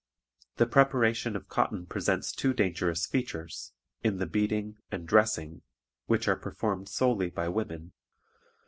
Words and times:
The 0.57 0.65
preparation 0.65 1.35
of 1.35 1.47
cotton 1.47 1.85
presents 1.85 2.31
two 2.31 2.55
dangerous 2.55 3.05
features, 3.05 3.71
in 4.03 4.17
the 4.17 4.25
'beating' 4.25 4.79
and 4.89 5.07
'dressing,' 5.07 5.61
which 6.07 6.27
are 6.27 6.35
performed 6.39 6.89
solely 6.89 7.29
by 7.29 7.47
women. 7.49 7.91